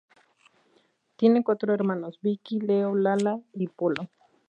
[1.15, 4.09] Tiene cuatro hermanos: Vicky, Leo, Lalo y Polo.